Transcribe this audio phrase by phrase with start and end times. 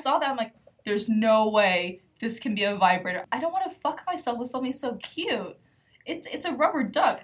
[0.00, 0.54] saw that, I'm like,
[0.86, 3.26] there's no way this can be a vibrator.
[3.30, 5.58] I don't want to fuck myself with something so cute.
[6.06, 7.20] It's it's a rubber duck.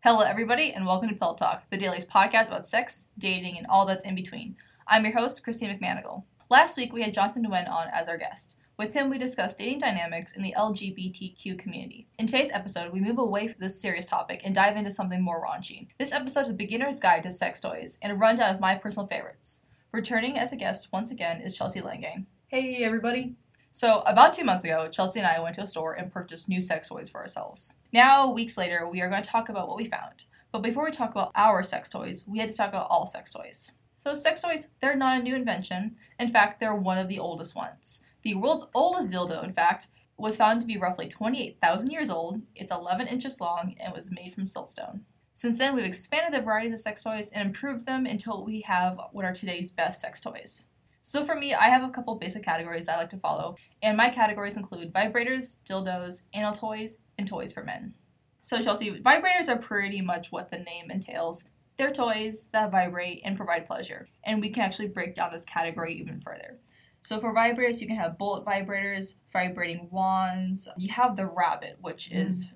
[0.00, 3.86] Hello, everybody, and welcome to Pill Talk, the daily's podcast about sex, dating, and all
[3.86, 4.56] that's in between.
[4.88, 6.24] I'm your host, Christine McManigal.
[6.48, 8.58] Last week, we had Jonathan Nguyen on as our guest.
[8.78, 12.06] With him, we discussed dating dynamics in the LGBTQ community.
[12.20, 15.44] In today's episode, we move away from this serious topic and dive into something more
[15.44, 15.88] raunchy.
[15.98, 19.08] This episode is a beginner's guide to sex toys and a rundown of my personal
[19.08, 19.62] favorites.
[19.90, 22.26] Returning as a guest once again is Chelsea Lange.
[22.46, 23.34] Hey, everybody.
[23.72, 26.60] So, about two months ago, Chelsea and I went to a store and purchased new
[26.60, 27.74] sex toys for ourselves.
[27.92, 30.26] Now, weeks later, we are going to talk about what we found.
[30.52, 33.32] But before we talk about our sex toys, we had to talk about all sex
[33.32, 33.72] toys.
[34.06, 35.96] So, sex toys, they're not a new invention.
[36.20, 38.04] In fact, they're one of the oldest ones.
[38.22, 42.42] The world's oldest dildo, in fact, was found to be roughly 28,000 years old.
[42.54, 45.00] It's 11 inches long and was made from siltstone.
[45.34, 48.96] Since then, we've expanded the varieties of sex toys and improved them until we have
[49.10, 50.68] what are today's best sex toys.
[51.02, 54.10] So for me, I have a couple basic categories I like to follow, and my
[54.10, 57.94] categories include vibrators, dildos, anal toys, and toys for men.
[58.40, 61.48] So Chelsea, vibrators are pretty much what the name entails.
[61.78, 65.94] They're toys that vibrate and provide pleasure, and we can actually break down this category
[65.94, 66.58] even further.
[67.02, 70.68] So for vibrators, you can have bullet vibrators, vibrating wands.
[70.76, 72.26] You have the rabbit, which mm-hmm.
[72.26, 72.48] is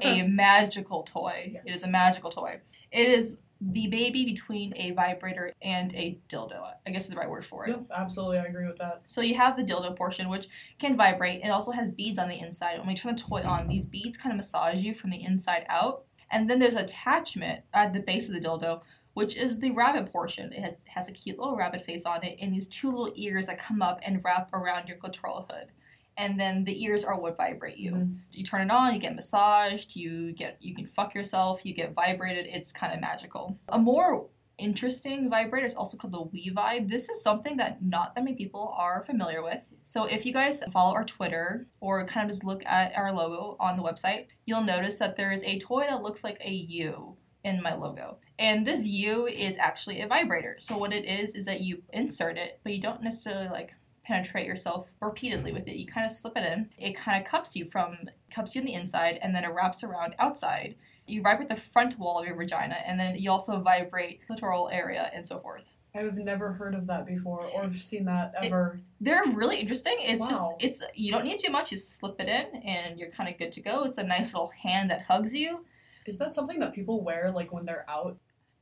[0.02, 1.60] a magical toy.
[1.64, 2.60] It is a magical toy.
[2.90, 6.62] It is the baby between a vibrator and a dildo.
[6.86, 7.70] I guess is the right word for it.
[7.70, 9.02] Yep, absolutely, I agree with that.
[9.04, 11.44] So you have the dildo portion, which can vibrate.
[11.44, 12.78] It also has beads on the inside.
[12.78, 15.66] When we turn the toy on, these beads kind of massage you from the inside
[15.68, 16.06] out.
[16.30, 18.82] And then there's attachment at the base of the dildo,
[19.14, 20.52] which is the rabbit portion.
[20.52, 23.58] It has a cute little rabbit face on it, and these two little ears that
[23.58, 25.68] come up and wrap around your clitoral hood.
[26.16, 27.92] And then the ears are what vibrate you.
[27.92, 28.18] Mhm.
[28.32, 31.94] You turn it on, you get massaged, you get you can fuck yourself, you get
[31.94, 32.46] vibrated.
[32.46, 33.58] It's kind of magical.
[33.68, 34.28] A more
[34.58, 36.88] interesting vibrator is also called the We Vibe.
[36.88, 39.62] This is something that not that many people are familiar with.
[39.90, 43.56] So if you guys follow our Twitter or kind of just look at our logo
[43.58, 47.16] on the website, you'll notice that there is a toy that looks like a U
[47.42, 48.18] in my logo.
[48.38, 50.54] And this U is actually a vibrator.
[50.60, 53.74] So what it is is that you insert it, but you don't necessarily like
[54.04, 55.74] penetrate yourself repeatedly with it.
[55.74, 56.70] You kind of slip it in.
[56.78, 59.82] It kind of cups you from cups you in the inside and then it wraps
[59.82, 60.76] around outside.
[61.08, 65.10] You vibrate the front wall of your vagina and then you also vibrate clitoral area
[65.12, 65.68] and so forth.
[65.94, 68.80] I've never heard of that before or seen that ever.
[69.00, 69.96] They're really interesting.
[69.98, 71.72] It's just it's you don't need too much.
[71.72, 73.84] You slip it in and you're kind of good to go.
[73.84, 75.64] It's a nice little hand that hugs you.
[76.06, 78.16] Is that something that people wear like when they're out?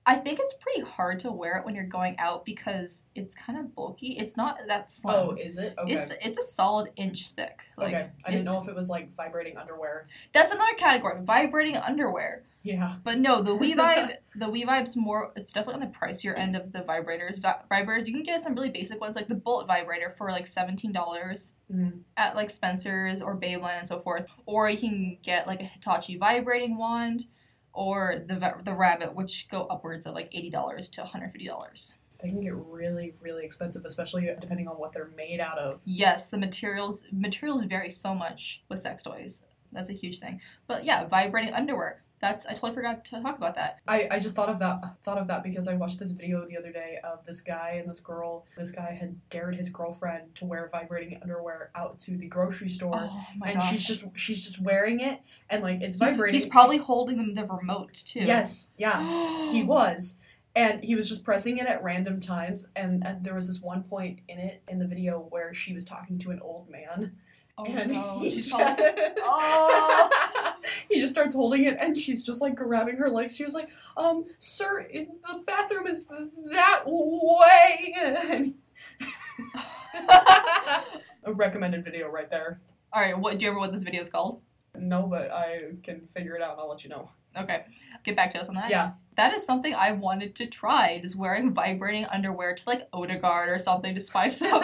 [0.09, 3.59] I think it's pretty hard to wear it when you're going out because it's kind
[3.59, 4.17] of bulky.
[4.19, 5.15] It's not that slim.
[5.15, 5.75] Oh, is it?
[5.77, 5.93] Okay.
[5.93, 7.61] It's it's a solid inch thick.
[7.77, 8.09] Like, okay.
[8.25, 10.07] I didn't know if it was like vibrating underwear.
[10.33, 12.45] That's another category, vibrating underwear.
[12.63, 12.97] Yeah.
[13.05, 15.31] But no, the We Vibe, the We Vibe's more.
[15.37, 17.39] It's definitely on the pricier end of the vibrators.
[17.43, 20.47] Vi- vibrators, you can get some really basic ones, like the Bullet vibrator for like
[20.47, 22.01] seventeen dollars Mhm.
[22.17, 24.27] at like Spencer's or Babeland and so forth.
[24.47, 27.25] Or you can get like a Hitachi vibrating wand,
[27.73, 31.47] or the the Rabbit, which go upwards of like eighty dollars to one hundred fifty
[31.47, 31.97] dollars.
[32.21, 35.81] They can get really, really expensive, especially depending on what they're made out of.
[35.85, 39.47] Yes, the materials materials vary so much with sex toys.
[39.71, 40.41] That's a huge thing.
[40.67, 42.03] But yeah, vibrating underwear.
[42.21, 43.79] That's I totally forgot to talk about that.
[43.87, 46.57] I, I just thought of that thought of that because I watched this video the
[46.57, 48.45] other day of this guy and this girl.
[48.57, 52.95] This guy had dared his girlfriend to wear vibrating underwear out to the grocery store.
[52.97, 53.71] Oh and gosh.
[53.71, 56.41] she's just she's just wearing it and like it's vibrating.
[56.41, 58.21] He's, probably holding the remote too.
[58.21, 59.01] Yes, yeah,
[59.53, 60.17] he was.
[60.57, 62.67] And he was just pressing it at random times.
[62.75, 65.85] And, and there was this one point in it, in the video, where she was
[65.85, 67.13] talking to an old man.
[67.61, 68.85] Oh and no, he she's just, probably.
[69.23, 70.53] Oh.
[70.89, 73.35] he just starts holding it, and she's just like grabbing her legs.
[73.35, 77.95] She was like, um, sir, in- the bathroom is that way.
[78.01, 78.55] And-
[81.25, 82.61] A recommended video right there.
[82.93, 84.41] All right, what do you remember what this video is called?
[84.77, 87.11] No, but I can figure it out and I'll let you know.
[87.37, 87.65] Okay,
[88.05, 88.71] get back to us on that.
[88.71, 88.93] Yeah.
[89.17, 93.59] That is something I wanted to try, just wearing vibrating underwear to like Odegaard or
[93.59, 94.63] something to spice up,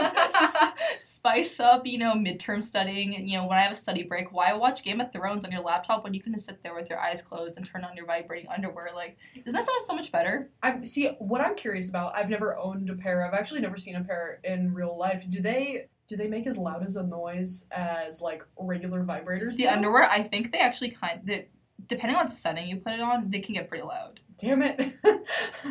[0.98, 3.16] spice up, you know, midterm studying.
[3.16, 5.50] And you know, when I have a study break, why watch Game of Thrones on
[5.50, 7.96] your laptop when you can just sit there with your eyes closed and turn on
[7.96, 8.90] your vibrating underwear?
[8.94, 10.50] Like, doesn't that sound so much better?
[10.62, 12.14] I see what I'm curious about.
[12.14, 13.26] I've never owned a pair.
[13.26, 15.28] I've actually never seen a pair in real life.
[15.28, 19.56] Do they do they make as loud as a noise as like regular vibrators?
[19.56, 19.68] The do?
[19.68, 21.48] underwear, I think they actually kind that
[21.86, 24.20] depending on setting you put it on, they can get pretty loud.
[24.36, 24.94] Damn it.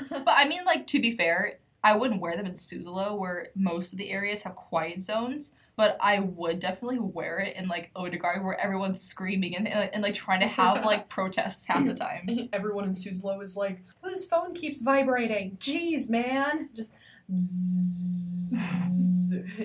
[0.10, 3.92] But I mean, like to be fair, I wouldn't wear them in Suzzallo where most
[3.94, 5.54] of the areas have quiet zones.
[5.76, 10.04] but I would definitely wear it in like Odegaard where everyone's screaming and, and, and
[10.04, 12.30] like trying to have like protests half the time.
[12.54, 15.58] Everyone in Suzzallo is like, whose phone keeps vibrating?
[15.60, 16.70] Jeez, man.
[16.76, 16.94] Just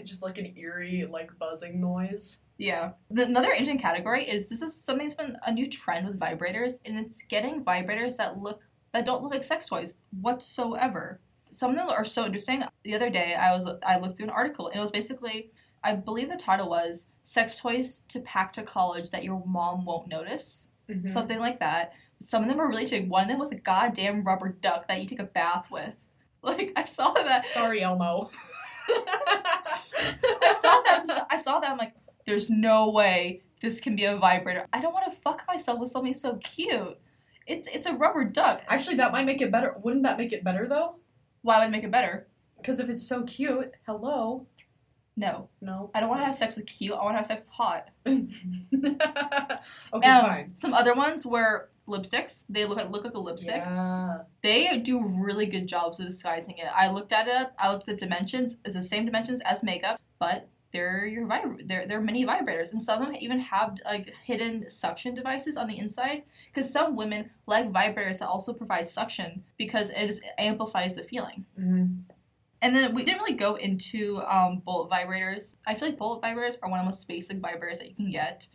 [0.04, 2.38] just like an eerie, like buzzing noise.
[2.58, 2.90] Yeah.
[3.10, 6.80] The, another interesting category is this is something that's been a new trend with vibrators,
[6.84, 8.60] and it's getting vibrators that look
[8.92, 11.20] that don't look like sex toys whatsoever.
[11.50, 12.62] Some of them are so interesting.
[12.84, 15.50] The other day, I was I looked through an article, and it was basically,
[15.84, 20.08] I believe the title was "Sex Toys to Pack to College That Your Mom Won't
[20.08, 21.08] Notice," Mhm.
[21.08, 21.92] something like that.
[22.20, 23.08] Some of them are really interesting.
[23.08, 25.94] One of them was a goddamn rubber duck that you take a bath with.
[26.42, 27.46] Like I saw that.
[27.46, 28.30] Sorry, Elmo.
[28.88, 31.26] I saw that.
[31.30, 31.70] I saw that.
[31.70, 31.94] I'm like,
[32.28, 34.66] there's no way this can be a vibrator.
[34.72, 36.98] I don't want to fuck myself with something so cute.
[37.46, 38.62] It's it's a rubber duck.
[38.68, 39.74] Actually, that might make it better.
[39.82, 40.96] Wouldn't that make it better though?
[41.42, 42.26] Why would it make it better?
[42.58, 44.46] Because if it's so cute, hello.
[45.16, 45.90] No, No.
[45.94, 46.92] I don't want to have sex with cute.
[46.92, 47.88] I want to have sex with hot.
[48.06, 48.28] okay,
[49.92, 50.50] Um, fine.
[50.54, 52.44] Some other ones were lipsticks.
[52.48, 53.56] They look like look like a lipstick.
[53.56, 54.18] Yeah.
[54.42, 56.66] They do really good jobs of disguising it.
[56.72, 57.34] I looked at it.
[57.34, 58.58] Up, I looked at the dimensions.
[58.64, 62.80] It's the same dimensions as makeup, but they're your vibra- they're they're mini vibrators, and
[62.82, 66.24] some of them even have like hidden suction devices on the inside.
[66.52, 71.46] Because some women like vibrators that also provide suction because it just amplifies the feeling.
[71.58, 72.02] Mhm.
[72.60, 75.56] And then we didn't really go into um, bullet vibrators.
[75.66, 78.10] I feel like bullet vibrators are one of the most basic vibrators that you can
[78.10, 78.48] get.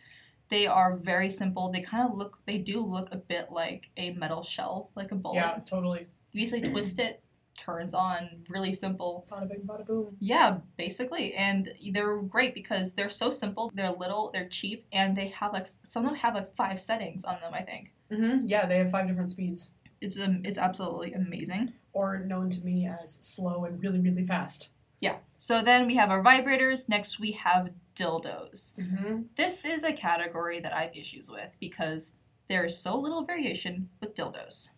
[0.50, 1.72] They are very simple.
[1.72, 5.16] They kind of look, they do look a bit like a metal shell, like a
[5.16, 5.36] bullet.
[5.36, 6.08] Yeah, totally.
[6.34, 7.23] You basically twist it,
[7.58, 9.26] turns on, really simple.
[9.32, 10.16] Bada bing, bada boom.
[10.20, 11.34] Yeah, basically.
[11.34, 15.68] And they're great because they're so simple, they're little, they're cheap, and they have like,
[15.84, 17.92] some of them have like five settings on them, I think.
[18.12, 18.48] Mm-hmm.
[18.48, 19.70] Yeah, they have five different speeds,
[20.02, 21.74] It's, um, it's absolutely amazing.
[21.94, 24.70] or known to me as slow and really, really fast.
[25.00, 25.18] Yeah.
[25.38, 26.88] So then we have our vibrators.
[26.90, 28.74] Next, we have dildos.
[28.78, 29.24] Mm-hmm.
[29.36, 32.14] This is a category that I have issues with because
[32.50, 34.70] there is so little variation with dildos.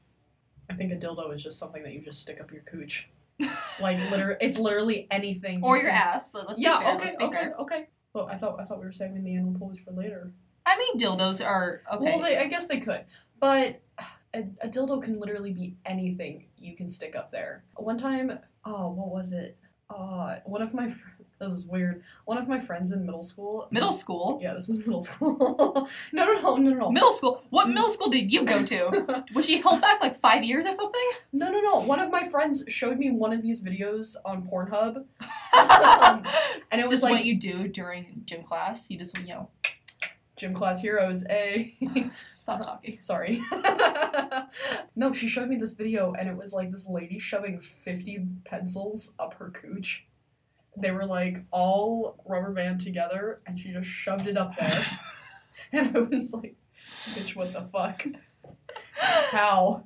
[0.69, 3.09] I think a dildo is just something that you just stick up your cooch.
[3.81, 5.63] Like literally, it's literally anything.
[5.63, 6.33] Or you your can- ass.
[6.33, 6.79] let- Let's Yeah.
[6.79, 6.95] be fair.
[6.95, 7.03] okay.
[7.05, 7.37] let's be Okay.
[7.37, 7.55] fair.
[7.59, 7.87] Okay.
[8.13, 10.31] Well, I thought I thought we were saving the animal toys for later.
[10.65, 12.03] I mean, dildos are okay.
[12.05, 13.05] Well, they, I guess they could,
[13.39, 13.81] but
[14.33, 17.63] a, a dildo can literally be anything you can stick up there.
[17.75, 19.57] One time, oh, what was it?
[19.89, 21.07] Uh, one of my fr-
[21.39, 22.01] this is weird.
[22.25, 23.67] One of my friends in middle school.
[23.71, 24.39] middle school.
[24.41, 25.35] Yeah, this was middle school.
[26.13, 26.91] no, no, no, no, no.
[26.91, 27.43] Middle school.
[27.49, 29.25] What middle school did you go to?
[29.35, 31.09] Was she held back like five years or something?
[31.33, 31.79] No, no, no.
[31.79, 36.23] One of my friends showed me one of these videos on Pornhub, Um,
[36.71, 38.89] and it was just like what you do during gym class.
[38.89, 39.49] You just you know
[40.37, 41.25] gym class heroes.
[41.29, 41.73] A
[42.29, 42.99] stop talking.
[42.99, 43.41] sorry.
[44.95, 49.11] no, she showed me this video, and it was like this lady shoving fifty pencils
[49.19, 50.05] up her cooch.
[50.77, 54.81] They were like all rubber band together, and she just shoved it up there.
[55.71, 56.55] and I was like,
[56.85, 58.05] "Bitch, what the fuck?
[58.97, 59.85] How?"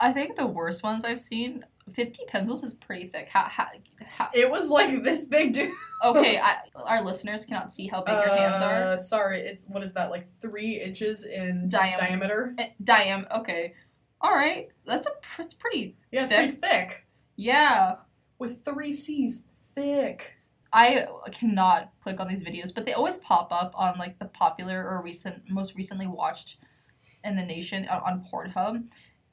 [0.00, 1.64] I think the worst ones I've seen.
[1.94, 3.28] Fifty pencils is pretty thick.
[3.28, 3.66] How, how,
[4.06, 5.70] how It was like this big, dude.
[6.04, 8.82] okay, I, our listeners cannot see how big your hands are.
[8.94, 10.10] Uh, Sorry, it's what is that?
[10.10, 12.54] Like three inches in Diam- diameter.
[12.56, 13.26] Eh, Diam.
[13.40, 13.74] Okay,
[14.20, 14.68] all right.
[14.86, 15.96] That's a pr- it's pretty.
[16.12, 16.60] Yeah, it's Thick?
[16.60, 17.06] pretty thick.
[17.34, 17.96] Yeah,
[18.38, 19.42] With three C's,
[19.74, 20.34] thick.
[20.72, 24.88] I cannot click on these videos, but they always pop up on like the popular
[24.88, 26.56] or recent, most recently watched
[27.22, 28.84] in the nation on, on Pornhub,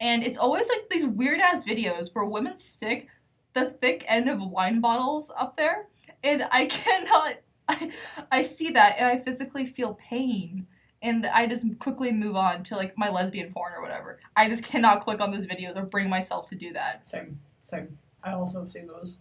[0.01, 3.08] and it's always like these weird ass videos where women stick
[3.53, 5.88] the thick end of wine bottles up there,
[6.24, 7.36] and I cannot.
[7.67, 7.91] I,
[8.31, 10.65] I see that and I physically feel pain.
[11.01, 14.19] And I just quickly move on to like my lesbian porn or whatever.
[14.36, 17.08] I just cannot click on those videos or bring myself to do that.
[17.08, 18.00] Same, same.
[18.24, 19.19] I also have seen those.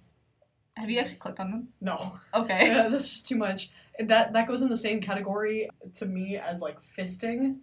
[0.79, 1.69] Have you actually clicked on them?
[1.81, 2.67] No, Okay.
[2.69, 3.71] yeah, that's just too much.
[3.99, 7.59] That that goes in the same category to me as like fisting,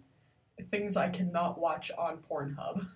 [0.70, 2.86] things I cannot watch on Pornhub.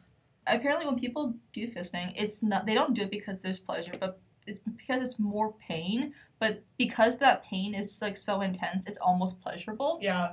[0.47, 4.19] apparently when people do fisting it's not they don't do it because there's pleasure but
[4.47, 9.41] it's because it's more pain but because that pain is like so intense it's almost
[9.41, 10.33] pleasurable Yeah,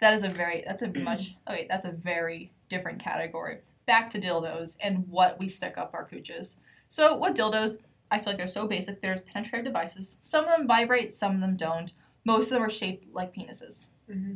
[0.00, 4.18] that is a very that's a much okay that's a very different category back to
[4.20, 7.76] dildos and what we stick up our cooches so what dildos
[8.10, 11.40] i feel like they're so basic there's penetrative devices some of them vibrate some of
[11.40, 11.92] them don't
[12.24, 14.34] most of them are shaped like penises mm-hmm.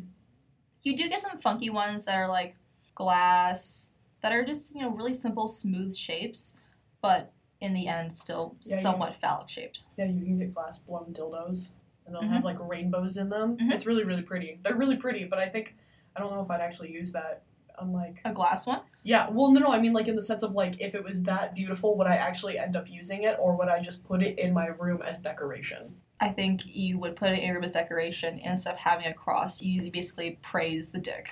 [0.82, 2.54] you do get some funky ones that are like
[2.94, 3.90] glass
[4.22, 6.56] that are just you know really simple smooth shapes
[7.00, 11.12] but in the end still Yeah, somewhat phallic shaped yeah, you can get glass blown
[11.12, 11.72] dildos,
[12.06, 12.30] and they'll Mhm.
[12.30, 13.56] have like rainbows in them.
[13.58, 13.72] Mhm.
[13.72, 14.60] It's really really pretty.
[14.62, 15.75] They're really pretty, but I think
[16.14, 17.42] I don't know if I'd actually use that.
[17.80, 20.52] Unlike a glass one Yeah, well, no, no, I mean, like, in the sense of,
[20.52, 23.68] like, if it was that beautiful, would I actually end up using it, or would
[23.68, 25.94] I just put it in my room as decoration?
[26.20, 29.06] I think you would put it in your room as decoration and instead of having
[29.06, 31.28] a cross, you basically praise the dick.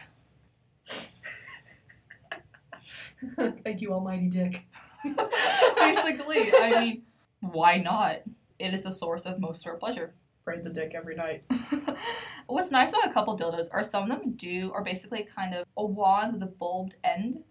[3.64, 4.66] Thank you, Almighty Dick.
[5.76, 7.02] basically, I mean,
[7.40, 8.22] why not?
[8.58, 10.14] It is the source of most of our pleasure.
[10.46, 11.42] Praise the dick every night.
[12.46, 15.66] What's nice about a couple dildos are some of them do are basically kind of
[15.76, 17.42] a wand with a bulbed end,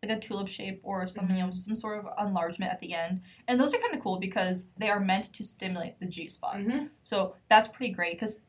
[0.00, 3.22] like a tulip shape or some you know some sort of enlargement at the end,
[3.48, 6.58] and those are kind of cool because they are meant to stimulate the G spot.
[6.58, 6.86] Mm-hmm.
[7.02, 8.42] So that's pretty great because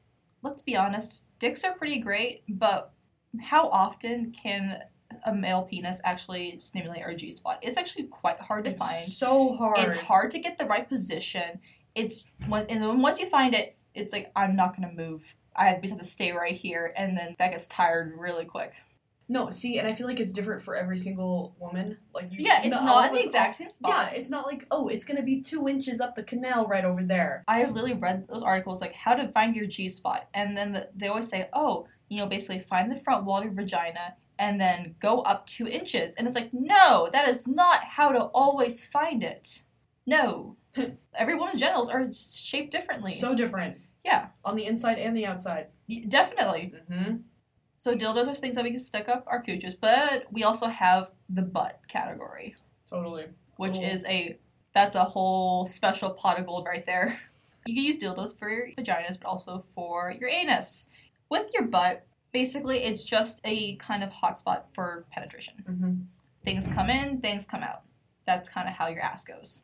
[0.43, 2.93] let's be honest, dicks are pretty great, but
[3.41, 4.83] how often can
[5.25, 7.57] a male penis actually stimulate our G spot?
[7.63, 9.03] It's actually quite hard to It's find.
[9.03, 9.79] so hard.
[9.79, 11.59] It's hard to get the right position.
[11.95, 15.35] It's when and then once you find it, it's like I'm not gonna move.
[15.55, 18.73] I just have to stay right here, and then that gets tired really quick.
[19.31, 21.97] No, see, and I feel like it's different for every single woman.
[22.15, 23.91] Like you, Yeah, it's not the exact same spot.
[23.91, 27.03] Yeah, it's not like oh, it's gonna be two inches up the canal right over
[27.03, 27.43] there.
[27.47, 30.71] I have literally read those articles like how to find your G spot, and then
[30.73, 34.15] the, they always say, oh, you know, basically find the front wall of your vagina
[34.39, 38.19] and then go up two inches, and it's like, no, that is not how to
[38.19, 39.63] always find it.
[40.07, 40.55] No,
[41.15, 43.11] every woman's genitals are shaped differently.
[43.11, 43.77] So different.
[44.05, 44.27] Yeah.
[44.45, 45.67] On the inside and the outside.
[45.89, 46.73] Y- definitely.
[46.91, 47.17] Mm-hmm.
[47.77, 51.11] So dildos are things that we can stick up our cooches, but we also have
[51.29, 52.55] the butt category,
[52.89, 53.25] Totally.
[53.55, 53.83] which Cool.
[53.83, 54.37] is a
[54.73, 57.19] that's a whole special pot of gold right there.
[57.65, 60.89] You can use dildos for your vaginas, but also for your anus.
[61.29, 65.65] With your butt, basically it's just a kind of hotspot for penetration.
[65.69, 65.93] Mm-hmm.
[66.45, 67.81] Things come in, things come out.
[68.25, 69.63] That's kind of how your ass goes.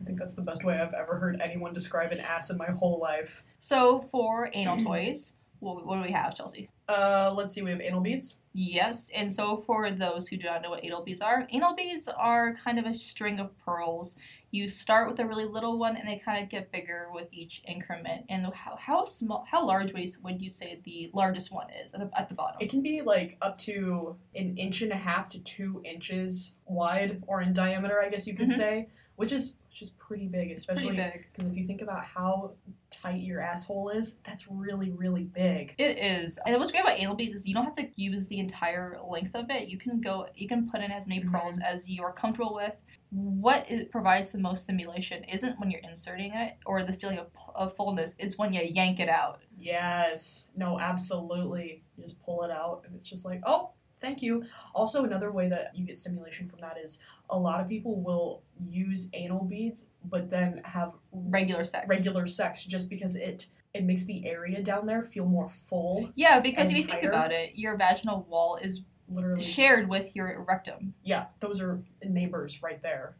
[0.00, 2.70] I think that's the best way I've ever heard anyone describe an ass in my
[2.70, 3.44] whole life.
[3.58, 6.68] So for anal toys, what, what do we have, Chelsea?
[6.88, 7.62] Uh, let's see.
[7.62, 8.38] We have anal beads.
[8.52, 12.06] Yes, and so for those who do not know what anal beads are, anal beads
[12.08, 14.18] are kind of a string of pearls.
[14.50, 17.62] You start with a really little one, and they kind of get bigger with each
[17.66, 18.26] increment.
[18.28, 21.94] And how, how small, how large would you, would you say the largest one is
[21.94, 22.56] at the, at the bottom?
[22.60, 27.22] It can be like up to an inch and a half to two inches wide
[27.26, 28.56] or in diameter, I guess you could Mhm.
[28.56, 30.94] say, which is which is pretty big, especially
[31.32, 32.52] because if you think about how
[32.90, 35.74] tight your asshole is, that's really really big.
[35.78, 38.38] It is, and what's great about anal beads is you don't have to use the
[38.38, 39.68] entire length of it.
[39.68, 41.32] You can go, you can put in as many Mhm.
[41.32, 42.74] pearls as you are comfortable with.
[43.08, 47.28] What it provides the most stimulation isn't when you're inserting it or the feeling of,
[47.54, 48.14] of fullness.
[48.18, 49.40] It's when you yank it out.
[49.56, 50.50] Yes.
[50.54, 51.82] No, absolutely.
[51.96, 53.70] You just pull it out and it's just like, oh,
[54.02, 54.44] thank you.
[54.74, 56.98] Also, another way that you get stimulation from that is
[57.30, 61.86] a lot of people will use anal beads, but then have Regular sex.
[61.88, 66.10] regular sex just because it it makes the area down there feel more full.
[66.14, 69.42] Yeah, because if you think about it, your vaginal wall is Literally.
[69.42, 70.92] shared with your rectum.
[71.02, 73.14] Yeah, those are neighbors right there.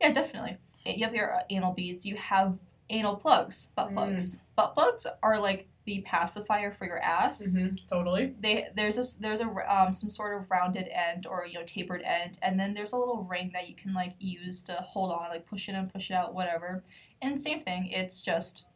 [0.00, 0.56] Yeah, definitely.
[0.86, 2.06] You have your uh, anal beads.
[2.06, 2.58] You have
[2.90, 3.92] anal plugs, butt Mm.
[3.94, 4.40] plugs.
[4.56, 7.42] Butt plugs are like the pacifier for your ass.
[7.42, 7.74] Mm-hmm.
[7.88, 8.34] Totally.
[8.40, 12.02] They there's a there's a um, some sort of rounded end or you know tapered
[12.02, 15.28] end, and then there's a little ring that you can like use to hold on,
[15.30, 16.84] like push it in, push it out, whatever.
[17.20, 17.88] And same thing.
[17.90, 18.66] It's just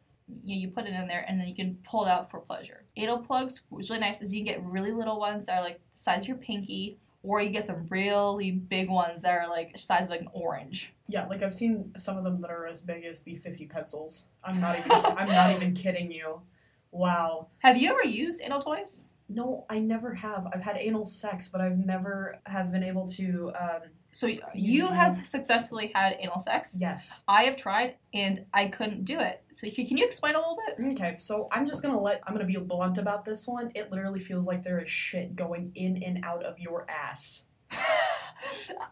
[0.43, 2.39] you, know, you put it in there and then you can pull it out for
[2.39, 2.83] pleasure.
[2.95, 5.79] Anal plugs, what's really nice is you can get really little ones that are like
[5.93, 9.73] the size of your pinky, or you get some really big ones that are like
[9.73, 10.93] the size of like an orange.
[11.07, 14.27] Yeah, like I've seen some of them that are as big as the 50 pencils.
[14.43, 16.41] I'm not even I'm not even kidding you.
[16.91, 17.47] Wow.
[17.59, 19.07] Have you ever used anal toys?
[19.29, 20.47] No, I never have.
[20.53, 23.81] I've had anal sex, but I've never have been able to um
[24.13, 24.95] So you them.
[24.95, 26.77] have successfully had anal sex.
[26.79, 27.23] yes.
[27.27, 29.43] I have tried and I couldn't do it.
[29.55, 30.93] So can you explain a little bit?
[30.93, 33.71] Okay, so I'm just gonna let I'm gonna be blunt about this one.
[33.75, 37.45] It literally feels like there is shit going in and out of your ass.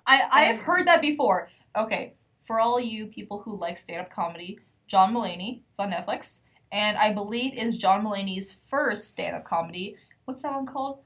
[0.06, 1.50] I I have heard that before.
[1.78, 2.14] Okay,
[2.46, 6.42] for all you people who like stand up comedy, John Mulaney is on Netflix,
[6.72, 9.96] and I believe is John Mulaney's first stand up comedy.
[10.26, 11.00] What's that one called?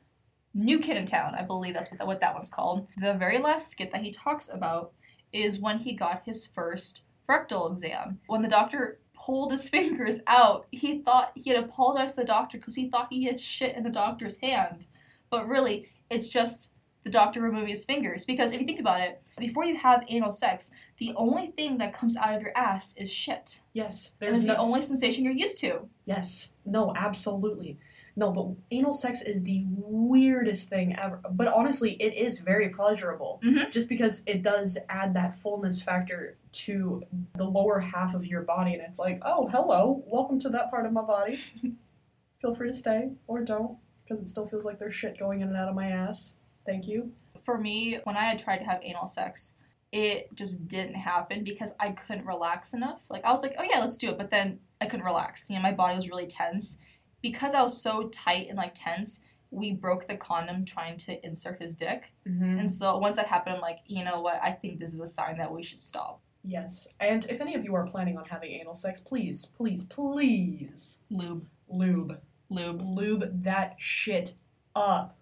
[0.54, 1.36] New Kid in Town.
[1.36, 2.88] I believe that's what that, what that one's called.
[2.98, 4.92] The very last skit that he talks about
[5.32, 8.20] is when he got his first rectal exam.
[8.28, 12.58] When the doctor pulled his fingers out, he thought he had apologized to the doctor
[12.58, 14.88] because he thought he had shit in the doctor's hand.
[15.30, 16.74] But really, it's just
[17.04, 18.26] the doctor removing his fingers.
[18.26, 21.94] Because if you think about it, before you have anal sex, the only thing that
[21.94, 23.62] comes out of your ass is shit.
[23.74, 25.88] Yes, there's it's no the only sensation you're used to.
[26.06, 26.52] Yes.
[26.66, 27.78] No, absolutely.
[28.16, 31.22] No, but anal sex is the weirdest thing ever.
[31.32, 33.40] But honestly, it is very pleasurable.
[33.44, 33.72] Mhm.
[33.72, 37.04] Just because it does add that fullness factor to
[37.36, 38.74] the lower half of your body.
[38.74, 41.38] And it's like, oh, hello, welcome to that part of my body.
[42.42, 45.48] Feel free to stay or don't, because it still feels like there's shit going in
[45.50, 46.36] and out of my ass.
[46.66, 47.12] Thank you.
[47.46, 49.56] For me, when I had tried to have anal sex,
[49.92, 53.02] it just didn't happen because I couldn't relax enough.
[53.10, 55.50] Like I was like, oh yeah, let's do it, but then I couldn't relax.
[55.50, 56.78] You know, my body was really tense
[57.22, 59.22] because I was so tight and like tense.
[59.52, 62.60] We broke the condom trying to insert his dick, Mm-hmm.
[62.60, 64.40] and so once that happened, I'm like, you know what?
[64.44, 66.22] I think this is a sign that we should stop.
[66.44, 66.88] Yes.
[67.00, 71.48] And if any of you are planning on having anal sex, please, please, please Lube,
[71.68, 72.20] lube.
[72.50, 72.82] lube.
[72.82, 74.34] Lube that shit
[74.76, 75.18] up.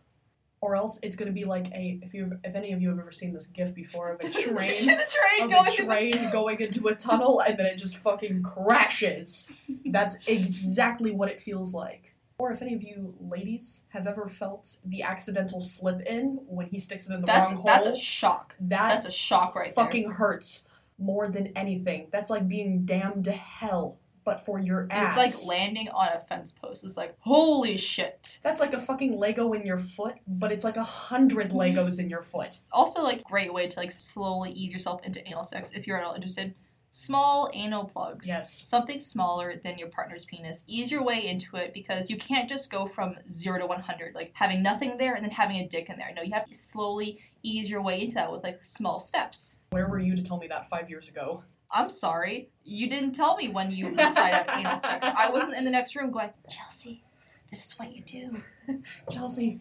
[0.59, 3.11] Or else it's gonna be like a if you if any of you have ever
[3.11, 6.87] seen this gif before of a train the train of going a train going into
[6.87, 9.51] a tunnel and then it just fucking crashes.
[9.85, 12.15] That's exactly what it feels like.
[12.39, 16.77] Or if any of you ladies have ever felt the accidental slip in when he
[16.79, 18.55] sticks it in the That's wrong that's a shock.
[18.59, 19.85] that That's a shock right there.
[19.85, 20.65] fucking hurts
[20.99, 22.07] more than anything.
[22.11, 23.97] That's like being damned to hell,
[24.27, 25.15] but for your ass.
[25.15, 26.83] It's like landing on a fence post.
[26.83, 28.39] It's like holy shit.
[28.43, 32.09] That's like a fucking Lego in your foot, but it's like a hundred Legos in
[32.09, 32.59] your foot.
[32.73, 36.03] Also, like great way to like slowly ease yourself into anal sex if you're at
[36.03, 36.53] all interested.
[36.91, 38.27] Small anal plugs.
[38.27, 38.67] Yes.
[38.67, 40.63] Something smaller than your partner's penis.
[40.67, 44.13] Ease your way into it because you can't just go from zero to one hundred,
[44.13, 46.11] like having nothing there and then having a dick in there.
[46.13, 49.57] No, you have to slowly ease your way into that with like small steps.
[49.69, 51.43] Where were you to tell me that five years ago?
[51.71, 55.05] I'm sorry, you didn't tell me when you decided on anal sex.
[55.05, 57.03] I wasn't in the next room going, Chelsea,
[57.49, 58.41] this is what you do.
[59.11, 59.59] Chelsea,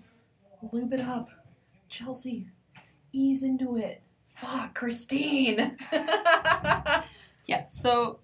[0.72, 1.28] lube it up.
[1.88, 2.46] Chelsea,
[3.12, 4.02] ease into it.
[4.26, 5.76] Fuck, Christine.
[7.46, 8.18] Yeah, so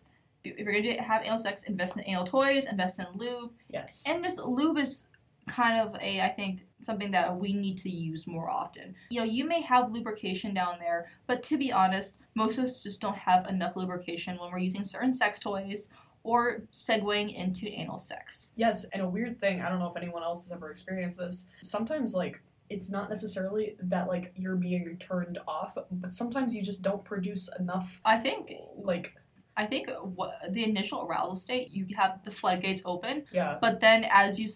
[0.44, 4.04] if you're gonna have anal sex, invest in anal toys, invest in lube, yes.
[4.06, 5.06] and just lube is
[5.46, 8.94] kind of a I think something that we need to use more often.
[9.10, 12.82] You know, you may have lubrication down there, but to be honest, most of us
[12.82, 15.90] just don't have enough lubrication when we're using certain sex toys
[16.24, 18.52] or segueing into anal sex.
[18.56, 21.46] Yes, and a weird thing, I don't know if anyone else has ever experienced this.
[21.62, 26.82] Sometimes, like, it's not necessarily that, like, you're being turned off, but sometimes you just
[26.82, 29.14] don't produce enough, I think like,
[29.56, 33.58] I think what, the initial arousal state, you have the floodgates open, yeah.
[33.60, 34.48] but then as you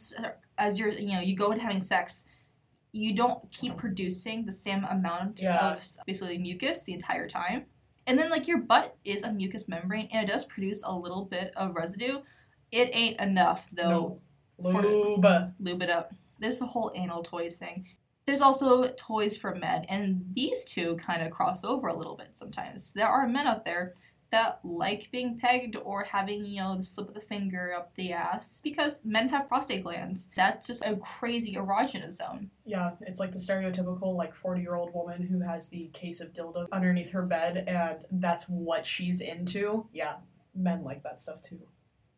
[0.58, 2.26] as you're you know you go into having sex
[2.92, 5.72] you don't keep producing the same amount Yeah.
[5.72, 7.66] of basically mucus the entire time
[8.06, 11.24] and then like your butt is a mucus membrane and it does produce a little
[11.24, 12.20] bit of residue
[12.72, 14.20] it ain't enough though
[14.58, 14.72] No.
[14.72, 15.54] for- Lube.
[15.60, 17.86] lube it up there's the whole anal toys thing
[18.26, 22.30] there's also toys for men and these two kind of cross over a little bit
[22.32, 23.94] sometimes there are men out there
[24.32, 28.12] that like being pegged or having you know the slip of the finger up the
[28.12, 33.32] ass because men have prostate glands that's just a crazy erogenous zone Yeah, it's like
[33.32, 37.22] the stereotypical like 40 year old woman who has the case of dildo underneath her
[37.22, 39.86] bed and that's what she's into.
[39.92, 40.14] Yeah,
[40.54, 41.60] men like that stuff too.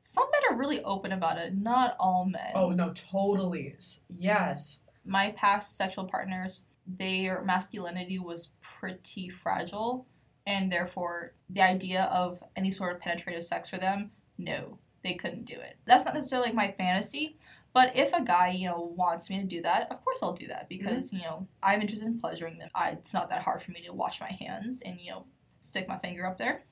[0.01, 3.75] some men are really open about it not all men Oh no, totally.
[4.17, 4.81] Yes.
[5.05, 10.07] my past sexual partners, their masculinity was pretty fragile,
[10.49, 15.45] and therefore the idea of any sort of penetrative sex for them, no, they couldn't
[15.45, 15.77] do it.
[15.87, 17.37] That's not necessarily like my fantasy,
[17.75, 20.47] but if a guy, you know, wants me to do that, of course I'll do
[20.49, 20.87] that mm-hmm.
[20.87, 22.71] because, you know, I'm interested in pleasuring them.
[22.75, 25.27] I, it's not that hard for me to wash my hands and, you know,
[25.61, 26.63] stick my finger up there.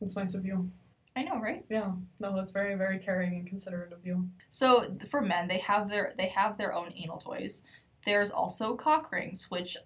[0.00, 0.70] That's nice of you.
[1.14, 1.62] I know, right?
[1.68, 1.92] Yeah.
[2.20, 4.30] No, that's very, very caring and considerate of you.
[4.48, 7.64] So for men, they have their they have their own anal toys.
[8.06, 9.76] There's also cock rings, which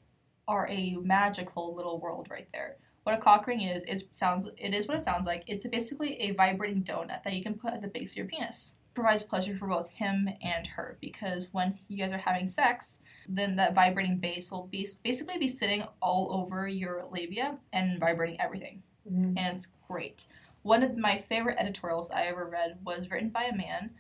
[0.47, 2.77] are a magical little world right there.
[3.05, 5.45] What a cock ring is, it sounds it is what it sounds like.
[5.47, 8.77] It's basically a vibrating donut that you can put at the base of your penis.
[8.95, 13.57] Provides pleasure for both him and her because when you guys are having sex, then
[13.57, 18.83] that vibrating base will be basically be sitting all over your labia and vibrating everything
[19.11, 19.37] Mhm.
[19.37, 20.27] and it's great.
[20.62, 23.90] One of my favorite editorials I ever read was written by a man,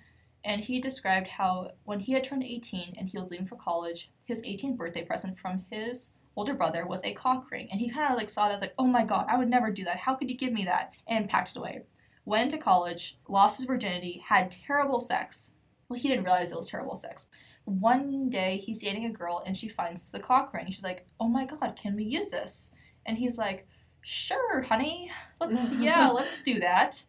[0.44, 4.10] and he described how when he had turned 18 and he was leaving for college,
[4.24, 8.10] his 18th birthday present from his older brother was a cock ring, and he kind
[8.12, 9.98] of like saw that as like, oh my god, I would never do that.
[9.98, 10.92] How could you give me that?
[11.06, 11.82] And packed it away.
[12.24, 15.54] Went into college, lost his virginity, had terrible sex.
[15.88, 17.28] Well, he didn't realize it was terrible sex.
[17.66, 20.66] One day he's dating a girl and she finds the cock ring.
[20.70, 22.72] She's like, oh my god, can we use this?
[23.06, 23.66] And he's like,
[24.02, 27.04] sure, honey, let's yeah, let's do that.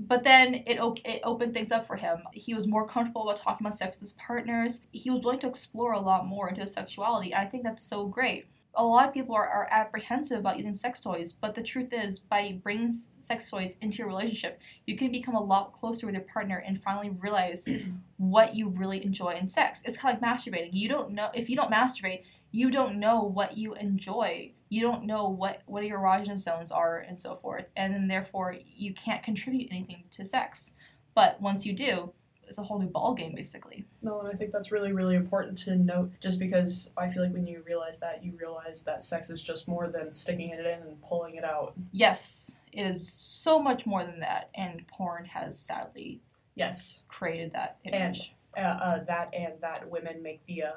[0.00, 2.22] But then it op- it opened things up for him.
[2.32, 4.82] He was more comfortable about talking about sex with his partners.
[4.92, 7.32] He was willing to explore a lot more into his sexuality.
[7.32, 8.46] And I think that's so great.
[8.76, 12.18] A lot of people are, are apprehensive about using sex toys, but the truth is,
[12.18, 16.24] by bringing sex toys into your relationship, you can become a lot closer with your
[16.24, 17.68] partner and finally realize
[18.16, 19.82] what you really enjoy in sex.
[19.84, 20.70] It's kind of like masturbating.
[20.72, 24.52] You don't know if you don't masturbate, you don't know what you enjoy.
[24.68, 28.56] You don't know what what your erogenous zones are and so forth, and then therefore
[28.76, 30.74] you can't contribute anything to sex.
[31.14, 32.12] But once you do,
[32.48, 33.84] it's a whole new ball game basically.
[34.02, 37.32] No, and I think that's really, really important to note just because I feel like
[37.32, 40.80] when you realize that, you realize that sex is just more than sticking it in
[40.82, 41.74] and pulling it out.
[41.92, 46.20] Yes, it is so much more than that, and porn has sadly
[46.54, 47.02] Yes.
[47.08, 48.34] created that And- image.
[48.56, 50.72] Uh, uh, that and that women make the uh,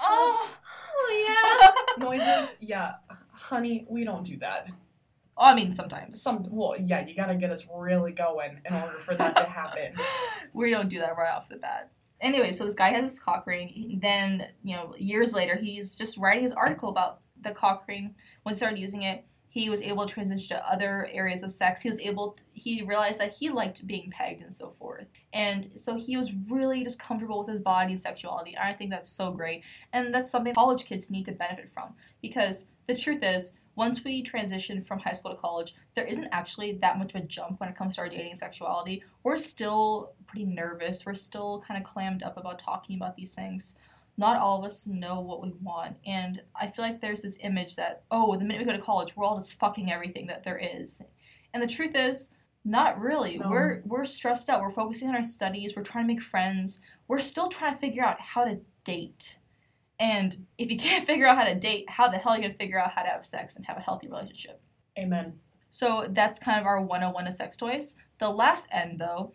[0.00, 0.56] oh,
[0.96, 2.56] oh yeah noises.
[2.58, 2.94] Yeah,
[3.32, 4.66] honey, we don't do that.
[5.40, 6.20] Oh, I mean, sometimes.
[6.20, 9.94] Some well, yeah, you gotta get us really going in order for that to happen.
[10.52, 11.90] we don't do that right off the bat.
[12.20, 13.68] Anyway, so this guy has this cock ring.
[13.68, 18.14] He- Then, you know, years later, he's just writing his article about the cock ring.
[18.42, 21.80] When he started using it, he was able to transition to other areas of sex.
[21.80, 25.06] He was able, to, he realized that he liked being pegged and so forth.
[25.32, 28.54] And so he was really just comfortable with his body and sexuality.
[28.54, 29.64] And I think that's so great.
[29.92, 31.94] And that's something college kids need to benefit from.
[32.22, 36.74] Because the truth is, once we transition from high school to college, there isn't actually
[36.82, 39.02] that much of a jump when it comes to our dating and sexuality.
[39.22, 41.06] We're still pretty nervous.
[41.06, 43.78] We're still kind of clammed up about talking about these things.
[44.18, 45.96] Not all of us know what we want.
[46.04, 49.16] And I feel like there's this image that, oh, the minute we go to college,
[49.16, 51.00] we're all just fucking everything that there is.
[51.54, 52.32] And the truth is,
[52.66, 53.38] not really.
[53.38, 53.48] No.
[53.48, 54.60] We're we're stressed out.
[54.60, 55.72] We're focusing on our studies.
[55.74, 56.82] We're trying to make friends.
[57.08, 59.38] We're still trying to figure out how to date.
[60.00, 62.54] And if you can't figure out how to date, how the hell are you gonna
[62.54, 64.60] figure out how to have sex and have a healthy relationship?
[64.98, 65.38] Amen.
[65.70, 67.94] So that's kind of our 101 of sex toys.
[68.18, 69.32] The last end, though,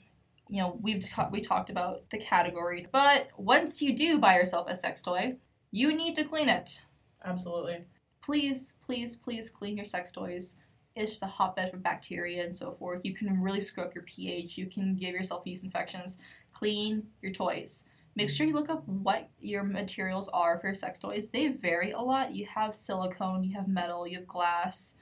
[0.50, 4.68] you know, we've ta- we talked about the categories, but once you do buy yourself
[4.70, 5.38] a sex toy,
[5.72, 6.82] you need to clean it.
[7.24, 7.86] Absolutely.
[8.22, 10.58] Please, please, please clean your sex toys.
[10.96, 13.04] It's just a hotbed for bacteria and so forth.
[13.04, 14.58] You can really screw up your pH.
[14.58, 16.20] You can give yourself yeast infections.
[16.54, 17.88] Clean your toys.
[18.16, 21.30] Make sure you look up what your materials are for your sex toys.
[21.30, 22.34] They vary a lot.
[22.34, 24.96] You have silicone, you have metal, you have glass.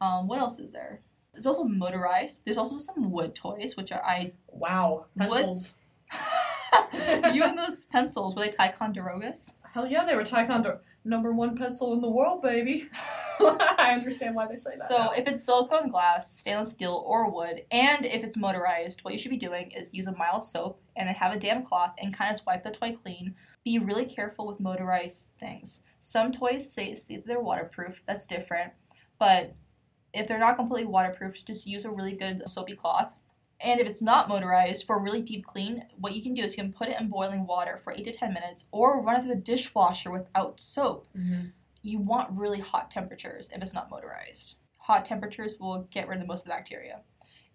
[0.00, 1.00] Um, what else is there?
[1.34, 2.44] It's also motorized.
[2.44, 4.32] There's also some wood toys, which are I.
[4.48, 5.06] Wow.
[5.18, 5.74] Pencils.
[7.34, 9.54] you and those pencils were they Ticonderogas?
[9.72, 12.86] Hell yeah, they were Ticonderoga number one pencil in the world, baby.
[13.40, 14.88] I understand why they say that.
[14.88, 15.10] So now.
[15.10, 19.30] if it's silicone glass, stainless steel, or wood, and if it's motorized, what you should
[19.30, 22.32] be doing is use a mild soap and then have a damp cloth and kind
[22.32, 23.34] of swipe the toy clean.
[23.64, 25.82] Be really careful with motorized things.
[25.98, 28.02] Some toys say, say that they're waterproof.
[28.06, 28.72] That's different.
[29.18, 29.54] But
[30.12, 33.12] if they're not completely waterproof, just use a really good soapy cloth.
[33.62, 36.56] And if it's not motorized for a really deep clean, what you can do is
[36.56, 39.20] you can put it in boiling water for 8 to 10 minutes or run it
[39.22, 41.52] through the dishwasher without soap Mhm.
[41.82, 44.56] you want really hot temperatures if it's not motorized.
[44.78, 47.00] Hot temperatures will get rid of most of the bacteria.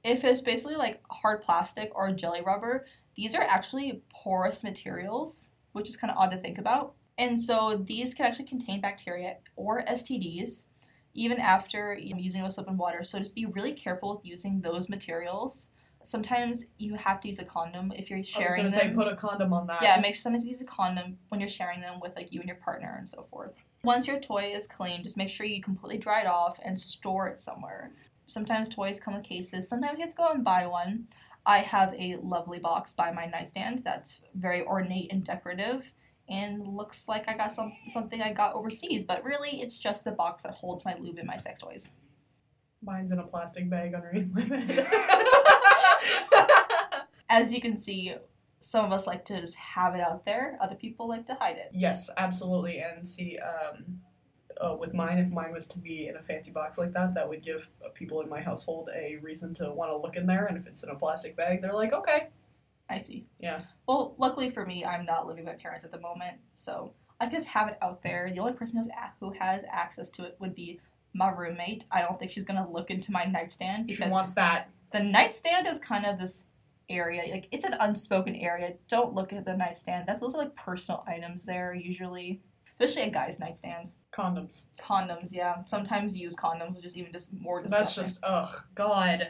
[0.04, 5.90] If it's basically like hard plastic or jelly rubber, these are actually porous materials, which
[5.90, 6.96] is kind of odd to think about.
[7.18, 10.68] And so these can actually contain bacteria or STDs
[11.14, 13.04] even after you know, using with soap and water.
[13.04, 15.72] So just be really careful with using those materials.
[16.06, 18.62] Sometimes you have to use a condom if you're sharing.
[18.62, 19.82] I was gonna say put a condom on that.
[19.82, 22.48] Yeah, make sure sometimes use a condom when you're sharing them with like you and
[22.48, 23.54] your partner and so forth.
[23.84, 27.28] Once your toy is clean, just make sure you completely dry it off and store
[27.28, 27.92] it somewhere.
[28.28, 29.68] Sometimes toys come with cases.
[29.68, 31.08] Sometimes you have to go and buy one.
[31.46, 35.92] I have a lovely box by my nightstand that's very ornate and decorative
[36.28, 40.12] and looks like I got some something I got overseas, but really it's just the
[40.12, 41.94] box that holds my lube and my sex toys.
[42.84, 44.88] Mine's in a plastic bag underneath my bed.
[47.42, 48.14] As you can see,
[48.60, 50.58] some of us like to just have it out there.
[50.62, 51.70] Other people like to hide it.
[51.72, 52.80] yes, absolutely.
[52.80, 54.00] And see, um,
[54.60, 57.28] uh, with mine, if mine was to be in a fancy box like that, that
[57.28, 60.46] would give people in my household a reason to want to look in there.
[60.46, 62.30] And if it's in a plastic bag, they're like, okay.
[62.90, 63.26] I see.
[63.40, 63.60] Yeah.
[63.88, 67.26] Well, luckily for me, I'm not living with my parents at the moment, so I
[67.26, 68.32] can just have it out there.
[68.34, 70.80] The only person who's a- who has access to it would be
[71.14, 71.86] my roommate.
[71.92, 74.70] I don't think she's gonna look into my nightstand She because wants that.
[74.92, 76.48] the nightstand is kind of this
[76.90, 78.74] area, like it's an unspoken area.
[78.88, 80.08] Don't look at the nightstand.
[80.08, 82.42] That's those are like personal items there usually,
[82.80, 83.90] especially a guy's nightstand.
[84.14, 84.66] Condoms.
[84.82, 85.64] Condoms, yeah.
[85.66, 88.04] Sometimes use condoms, which is even just more Disgusting.
[88.04, 89.30] That's just, ugh, God.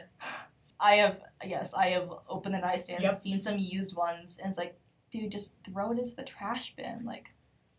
[0.78, 3.16] I have yes, I have opened the nightstand, Yep.
[3.18, 4.78] seen some used ones, and it's like,
[5.10, 7.04] dude, just throw it into the trash bin.
[7.04, 7.30] Like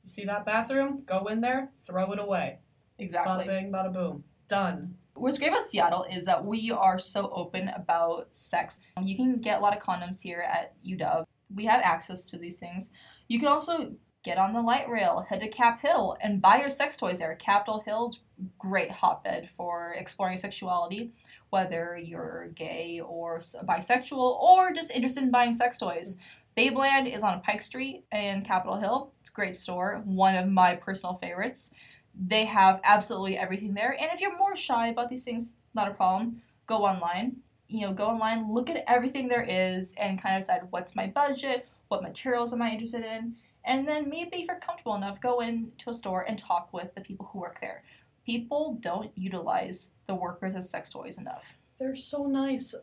[0.04, 1.04] You see that bathroom?
[1.06, 2.58] Go in there, throw it away.
[3.00, 3.46] Exactly.
[3.46, 4.24] Bada bing, bada boom.
[4.48, 4.96] Done.
[5.18, 8.80] What's great about Seattle is that we are so open about sex.
[9.02, 11.26] You can get a lot of condoms here at UW.
[11.54, 12.92] We have access to these things.
[13.28, 16.70] You can also get on the light rail, head to Cap Hill, and buy your
[16.70, 17.34] sex toys there.
[17.36, 18.20] Capitol Hill's
[18.60, 21.14] great hotbed for exploring sexuality,
[21.50, 26.20] whether you're gay or bisexual or just interested in buying sex toys.
[26.56, 29.14] Babeland is on Pike Street in Capitol Hill.
[29.22, 31.72] It's a great store, one of my personal favorites.
[32.20, 33.96] They have absolutely everything there.
[34.00, 36.42] And if you're more shy about these things, not a problem.
[36.66, 37.38] Go online.
[37.68, 41.08] you know, go online, look at everything there is, and kind of decide what's my
[41.08, 45.42] budget, what materials am I interested in, and then maybe if you're comfortable enough, go
[45.42, 47.84] into a store and talk with the people who work there.
[48.26, 51.58] People don't utilize the workers as sex toys enough.
[51.78, 52.74] They're so nice.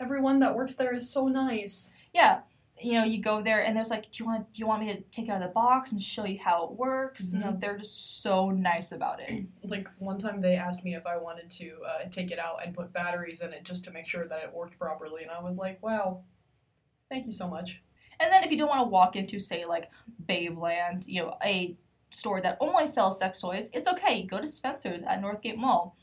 [0.00, 1.92] Everyone that works there is so nice.
[2.12, 2.40] Yeah,
[2.78, 4.92] you know, you go there and there's like, do you want do you want me
[4.92, 7.32] to take it out of the box and show you how it works?
[7.32, 9.46] You know, they're just so nice about it.
[9.64, 12.72] Like one time they asked me if I wanted to uh, take it out and
[12.74, 15.58] put batteries in it just to make sure that it worked properly, and I was
[15.58, 16.20] like, wow,
[17.08, 17.82] thank you so much.
[18.20, 19.90] And then if you don't want to walk into say like
[20.24, 21.76] Babeland, you know, a
[22.10, 24.24] store that only sells sex toys, it's okay.
[24.24, 25.96] Go to Spencer's at Northgate Mall.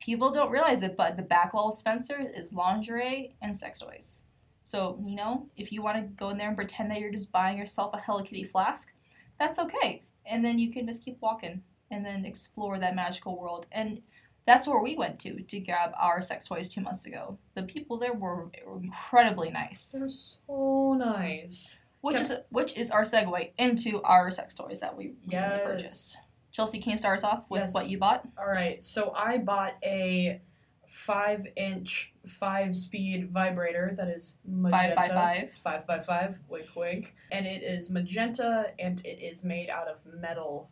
[0.00, 4.24] People don't realize it, but the back wall of Spencer is lingerie and sex toys.
[4.70, 7.32] So, you know, if you want to go in there and pretend that you're just
[7.32, 8.92] buying yourself a Hello Kitty flask,
[9.36, 10.04] that's okay.
[10.24, 13.66] And then you can just keep walking and then explore that magical world.
[13.72, 14.00] And
[14.46, 17.36] that's where we went to to grab our sex toys two months ago.
[17.54, 18.46] The people there were
[18.80, 19.90] incredibly nice.
[19.90, 21.80] They're so nice.
[22.02, 25.62] Which Can- is which is our segue into our sex toys that we recently Yes.
[25.64, 26.20] purchased.
[26.52, 27.74] Chelsea, can you start us off with Yes.
[27.74, 28.24] what you bought?
[28.38, 30.40] All right, so I bought a
[30.86, 34.94] five inch, five speed vibrator that is magenta.
[34.94, 35.58] Five by five.
[35.64, 37.14] Five by five, wink wink.
[37.32, 40.70] And it is magenta and it is made out of metal.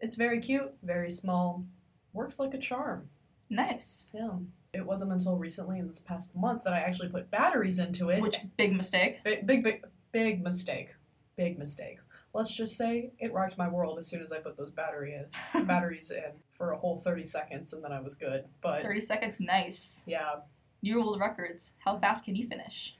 [0.00, 1.64] It's very cute, very small,
[2.12, 3.08] works like a charm.
[3.50, 4.08] Nice.
[4.12, 4.30] Yeah.
[4.72, 8.20] It wasn't until recently in this past month that I actually put batteries into it.
[8.20, 9.22] Which big mistake.
[9.22, 10.94] big, big, big, big mistake.
[11.36, 11.98] Big mistake.
[12.32, 15.66] Let's just say it rocked my world as soon as I put those battery in,
[15.66, 18.44] batteries in for a whole 30 seconds and then I was good.
[18.60, 20.02] But Thirty seconds, nice.
[20.06, 20.40] yeah,
[20.84, 21.72] New world records.
[21.78, 22.94] How fast can you finish?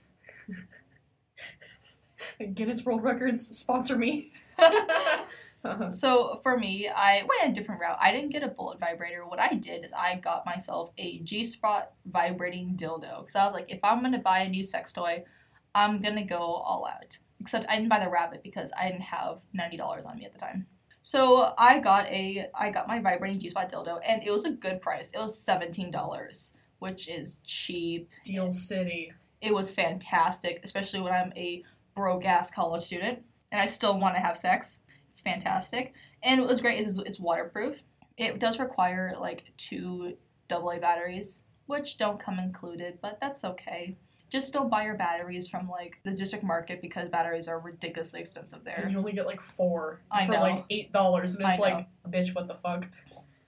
[2.55, 4.33] Guinness World Records sponsor me.
[5.67, 5.91] Uh-huh.
[5.91, 7.97] So for me, I went a different route.
[7.99, 9.27] I didn't get a bullet vibrator.
[9.27, 13.55] What I did is I got myself a G Spot vibrating dildo because I was
[13.55, 15.25] like, if I'm gonna buy a new sex toy,
[15.75, 17.17] I'm gonna go all out.
[17.41, 20.35] Except I didn't buy the rabbit because I didn't have ninety dollars on me at
[20.35, 20.67] the time.
[21.01, 24.51] So I got a I got my vibrating G Spot dildo and it was a
[24.51, 25.13] good price.
[25.15, 28.11] It was seventeen dollars, which is cheap.
[28.25, 29.11] Deal City.
[29.41, 34.17] It was fantastic, especially when I'm a broke ass college student and I still want
[34.17, 34.81] to have sex.
[35.09, 35.95] It's fantastic.
[36.23, 37.83] And what was great is it's waterproof.
[38.19, 40.19] It does require like two
[40.51, 43.97] AA batteries, which don't come included, but that's okay.
[44.29, 48.63] Just don't buy your batteries from like the district market because batteries are ridiculously expensive
[48.63, 48.83] there.
[48.83, 50.41] And you only get like four I for know.
[50.41, 52.87] like eight dollars, and it's like, bitch, what the fuck?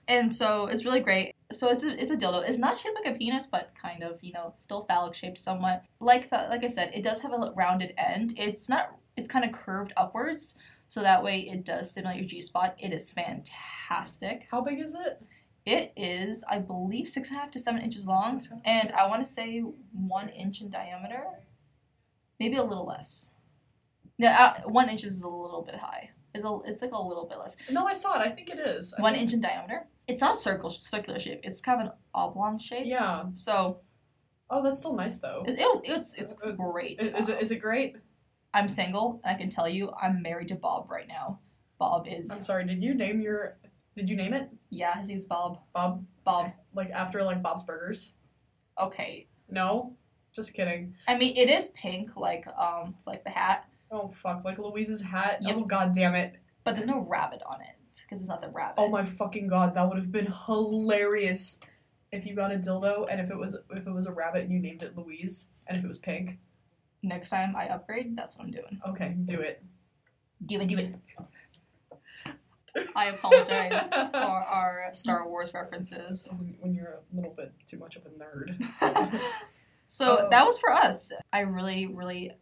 [0.07, 1.35] And so it's really great.
[1.51, 2.47] So it's a, it's a dildo.
[2.47, 5.85] It's not shaped like a penis, but kind of, you know, still phallic shaped somewhat.
[6.01, 8.33] Like the, like I said, it does have a rounded end.
[8.37, 8.97] It's not.
[9.15, 10.57] It's kind of curved upwards,
[10.89, 12.75] so that way it does stimulate your G spot.
[12.77, 14.47] It is fantastic.
[14.51, 15.21] How big is it?
[15.65, 19.07] It is, I believe, six and a half to seven inches long, Six and I
[19.07, 19.59] want to say
[19.91, 21.23] one inch in diameter,
[22.39, 23.31] maybe a little less.
[24.19, 26.11] No, uh, one inch is a little bit high.
[26.33, 27.57] It's a, it's like a little bit less.
[27.71, 28.25] No, I saw it.
[28.25, 28.93] I think it is.
[28.97, 29.87] I One think- inch in diameter.
[30.07, 31.41] It's not a circle circular shape.
[31.43, 32.85] It's kind of an oblong shape.
[32.85, 33.25] Yeah.
[33.33, 33.81] So
[34.49, 35.43] Oh, that's still nice though.
[35.45, 36.99] it, it was it's it's Uh, great.
[37.01, 37.97] Is, is it is it great?
[38.53, 41.39] I'm single, and I can tell you, I'm married to Bob right now.
[41.77, 42.65] Bob is I'm sorry.
[42.65, 43.57] Did you name your?
[43.97, 45.59] Did you name it yeah, his name's Bob.
[45.73, 46.05] Bob?
[46.23, 46.51] Bob.
[46.73, 48.13] Like after like Bob's Burgers?
[48.79, 49.27] Okay.
[49.49, 49.95] No,
[50.33, 50.95] just kidding.
[51.07, 54.43] I mean, it is pink, like um, like the hat, Oh fuck!
[54.45, 55.39] Like Louise's hat.
[55.41, 55.55] Yep.
[55.57, 56.35] Oh god damn it!
[56.63, 58.75] but there's no rabbit on it because it's not the rabbit.
[58.77, 59.75] Oh my fucking god!
[59.75, 61.59] That would have been hilarious
[62.11, 64.51] if you got a dildo and if it was if it was a rabbit and
[64.51, 66.37] you named it Louise and if it was pink.
[67.03, 68.81] Next time I upgrade, that's what I'm doing.
[68.89, 69.63] Okay, do it.
[70.45, 70.95] Do it, do it.
[72.95, 76.29] I apologize for our Star Wars references.
[76.31, 78.61] When, when you're a little bit too much of a nerd.
[79.87, 80.27] so Oh.
[80.29, 81.11] that was for us.
[81.33, 82.33] I really, really,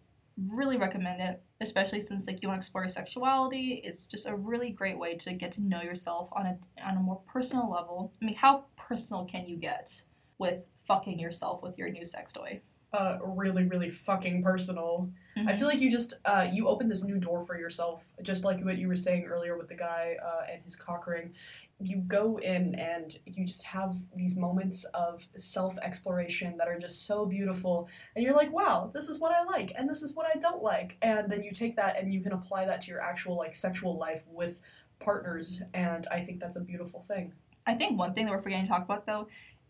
[0.51, 3.81] really recommend it, especially since like you want to explore your sexuality.
[3.83, 6.99] It's just a really great way to get to know yourself on a on a
[6.99, 8.13] more personal level.
[8.21, 10.01] I mean, how personal can you get
[10.37, 12.61] with fucking yourself with your new sex toy?
[12.95, 15.09] uh, really, really fucking personal.
[15.37, 18.63] I feel like you just uh, you open this new door for yourself, just like
[18.63, 21.33] what you were saying earlier with the guy uh, and his cock ring.
[21.81, 27.05] You go in and you just have these moments of self exploration that are just
[27.05, 30.25] so beautiful, and you're like, wow, this is what I like, and this is what
[30.33, 33.01] I don't like, and then you take that and you can apply that to your
[33.01, 34.61] actual like sexual life with
[34.99, 37.33] partners, and I think that's a beautiful thing.
[37.67, 39.27] I think one thing that we're forgetting to talk about though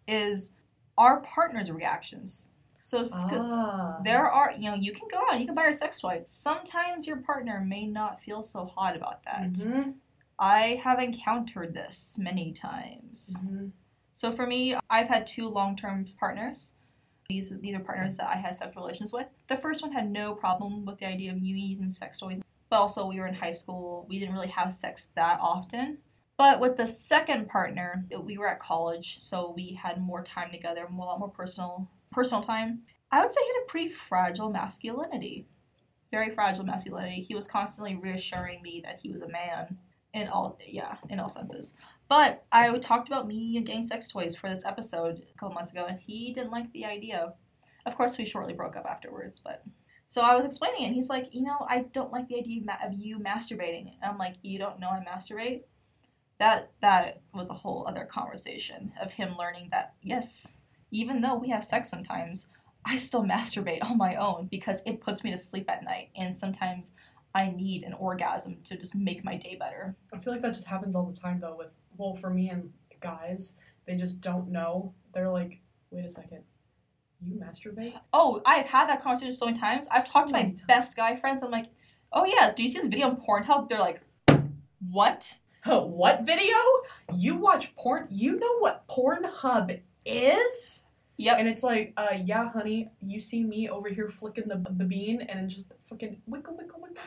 [0.08, 0.54] is
[0.98, 2.52] our partner's reactions.
[2.86, 5.74] So sc- Ah, there are, you know, you can go out, you can buy a
[5.74, 6.22] sex toy.
[6.28, 9.54] Sometimes your partner may not feel so hot about that.
[9.54, 9.96] Mhm,
[10.38, 13.42] I have encountered this many times.
[13.44, 13.72] mhm.
[14.14, 16.76] So for me, I've had two long-term partners.
[17.28, 19.30] These these are partners that I had sexual relations with.
[19.48, 22.78] The first one had no problem with the idea of me using sex toys, but
[22.80, 24.06] also we were in high school.
[24.08, 26.04] We didn't really have sex that often.
[26.38, 30.86] But with the second partner, we were at college, so we had more time together,
[30.86, 32.84] a lot more personal personal time.
[33.12, 35.46] I would say he had a pretty fragile masculinity.
[36.12, 37.26] Very fragile masculinity.
[37.28, 39.78] He was constantly reassuring me that he was a man
[40.14, 41.76] in all yeah, in all senses.
[42.08, 45.86] But I talked about me getting sex toys for this episode a couple months ago
[45.88, 47.34] and he didn't like the idea.
[47.86, 49.64] Of course we shortly broke up afterwards, but
[50.08, 52.62] so I was explaining it and he's like, "You know, I don't like the idea
[52.84, 55.64] of you masturbating." And I'm like, "You don't know I masturbate?"
[56.40, 60.58] That that was a whole other conversation of him learning that yes,
[60.96, 62.50] even though we have sex sometimes,
[62.86, 66.36] I still masturbate on my own because it puts me to sleep at night and
[66.38, 66.94] sometimes
[67.34, 69.96] I need an orgasm to just make my day better.
[70.14, 72.72] I feel like that just happens all the time though with well for me and
[73.02, 73.54] guys,
[73.86, 74.94] they just don't know.
[75.14, 75.60] They're like,
[75.92, 76.44] "Wait a second.
[77.22, 79.90] You masturbate?" Oh, I've had that conversation so many times.
[79.94, 80.62] I've So talked to my times.
[80.62, 81.44] best guy friends.
[81.44, 81.68] I'm like,
[82.14, 84.02] "Oh yeah, do you see this video on Pornhub?" They're like,
[84.90, 86.56] "What?" What video?
[87.16, 88.08] You watch porn?
[88.12, 90.84] You know what Pornhub is?
[91.18, 91.40] Yep.
[91.40, 95.22] And it's like, uh, yeah, honey, you see me over here flicking the the bean,
[95.22, 97.02] and just fucking wicka wicka wicka.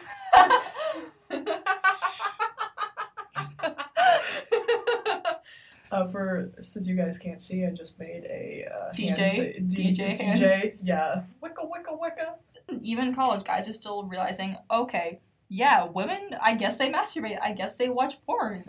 [5.91, 9.19] uh, for since you guys can't see, I just made a uh, DJ?
[9.19, 10.19] hand D- DJ?
[10.19, 12.35] DJ, yeah, wicka wicka wicka.
[12.83, 17.39] Even college, guys are still realizing, okay, yeah, women, I guess they masturbate.
[17.43, 18.65] I guess they watch porn,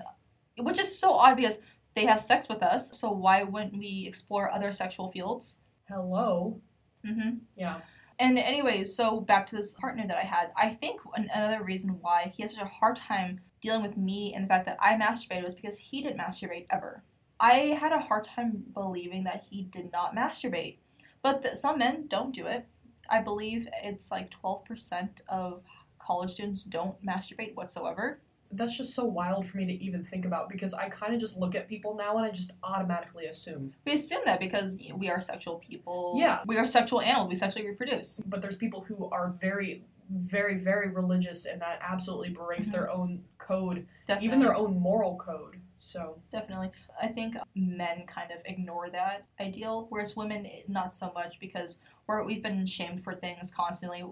[0.57, 1.59] which is so obvious.
[1.99, 5.59] They have sex with us, so why wouldn't we explore other sexual fields?
[5.87, 6.61] Hello,
[7.05, 7.37] Mm-hmm.
[7.55, 7.79] yeah.
[8.19, 10.51] And anyways, so back to this partner that I had.
[10.57, 14.33] I think an- another reason why he had such a hard time dealing with me
[14.33, 17.03] and the fact that I masturbated was because he didn't masturbate ever.
[17.39, 20.77] I had a hard time believing that he did not masturbate.
[21.21, 22.65] But th- some men don't do it.
[23.09, 25.63] I believe it's like 12% of
[25.99, 28.19] college students don't masturbate whatsoever.
[28.51, 31.37] That's just so wild for me to even think about because I kind of just
[31.37, 33.73] look at people now and I just automatically assume.
[33.85, 36.15] We assume that because we are sexual people.
[36.17, 36.41] Yeah.
[36.47, 37.29] We are sexual animals.
[37.29, 38.21] We sexually reproduce.
[38.25, 42.73] But there's people who are very, very, very religious and that absolutely breaks mm-hmm.
[42.73, 44.27] their own code, Definitely.
[44.27, 45.57] even their own moral code.
[45.79, 46.71] So Definitely.
[47.01, 51.79] I think men kind of ignore that ideal, whereas women eh, not so much because
[52.07, 54.03] we're, we've been shamed for things constantly.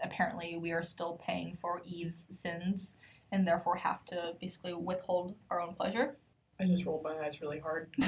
[0.00, 2.98] Apparently, we are still paying for Eve's sins
[3.32, 6.16] and therefore have to basically withhold our own pleasure.
[6.60, 7.94] I just rolled my eyes really hard.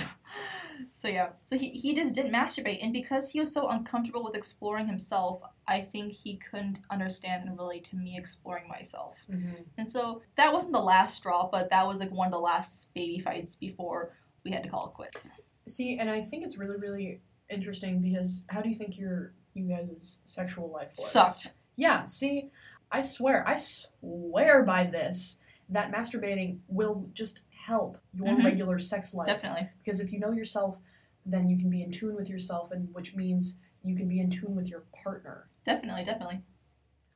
[0.94, 1.30] So, yeah.
[1.46, 2.82] So, he, he just didn't masturbate.
[2.82, 7.58] And because he was so uncomfortable with exploring himself, I think he couldn't understand and
[7.58, 9.18] relate to me exploring myself.
[9.30, 9.62] Mm-hmm.
[9.76, 12.94] And so that wasn't the last straw, but that was like one of the last
[12.94, 15.32] baby fights before we had to call it quits.
[15.68, 19.68] See, and I think it's really, really interesting because how do you think your you
[19.68, 21.10] guys' sexual life was?
[21.10, 21.52] Sucked.
[21.76, 22.50] Yeah, see,
[22.90, 28.44] I swear, I swear by this that masturbating will just help your Mhm.
[28.44, 29.26] regular sex life.
[29.26, 29.68] Definitely.
[29.78, 30.80] Because if you know yourself,
[31.24, 34.28] then you can be in tune with yourself, and which means you can be in
[34.30, 35.48] tune with your partner.
[35.64, 36.42] Definitely, definitely.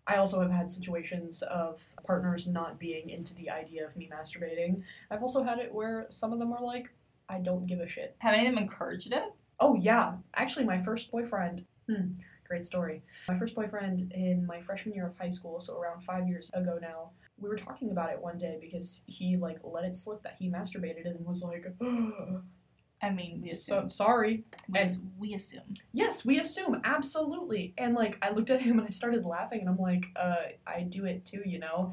[0.06, 4.82] I also have had situations of partners not being into the idea of me masturbating.
[5.10, 6.90] I've also had it where some of them are like,
[7.28, 8.14] I don't give a shit.
[8.18, 9.32] Have any of them encouraged it?
[9.60, 10.18] Oh, yeah.
[10.34, 12.12] Actually, my first boyfriend, hmm,
[12.54, 13.02] great story.
[13.28, 16.78] My first boyfriend in my freshman year of high school, so around five years ago
[16.80, 20.36] now, we were talking about it one day because he, like, let it slip that
[20.38, 21.66] he masturbated and was like,
[23.02, 24.44] I mean, we so sorry.
[24.68, 25.74] we, and- we assume.
[25.92, 27.74] Yes, we assume, absolutely.
[27.76, 30.82] And, like, I looked at him and I started laughing and I'm like, uh, I
[30.82, 31.92] do it too, you know?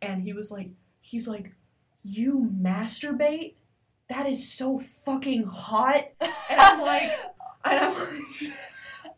[0.00, 1.52] And he was like, he's like,
[2.02, 3.56] you masturbate?
[4.08, 6.04] That is so fucking hot.
[6.50, 7.12] And I'm like,
[7.66, 8.52] and I'm like,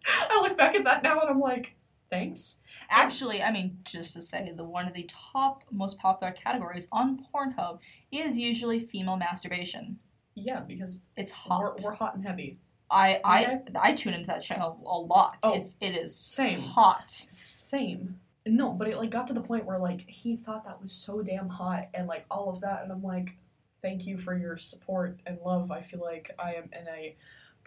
[0.07, 1.75] I look back at that now and I'm like,
[2.11, 2.59] thanks.
[2.89, 7.25] Actually, I mean, just to say, the one of the top most popular categories on
[7.35, 7.79] Pornhub
[8.11, 9.99] is usually female masturbation.
[10.35, 11.81] Yeah, because It's we're, hot.
[11.85, 12.59] we're hot and heavy.
[12.91, 13.63] I, I Okay.
[13.81, 15.37] I tune into that channel a lot.
[15.43, 16.61] Oh, it's it is same.
[16.61, 17.11] hot.
[17.11, 18.19] Same.
[18.47, 21.23] No, but it like got to the point where like he thought that was so
[21.23, 23.37] damn hot and like all of that, and I'm like,
[23.83, 25.71] thank you for your support and love.
[25.71, 27.15] I feel like I am in a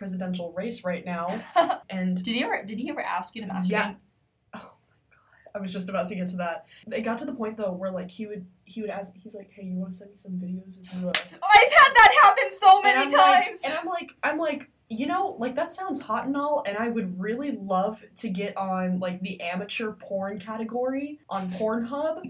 [0.08, 1.42] presidential race right now,
[1.90, 3.70] and Did he ever did he ever ask you to masturbate?
[3.70, 3.94] Yeah.
[4.54, 6.66] Oh my god, I was just about to get to that.
[6.92, 9.50] It got to the point though where like he would he would ask he's like,
[9.56, 11.08] hey, you want to send me some videos of you?
[11.08, 13.62] Uh, I've had that happen so many I'm like- times.
[13.64, 16.90] and I'm like, I'm like, you know, like that sounds hot and all, and I
[16.90, 22.30] would really love to get on like the amateur porn category on Pornhub.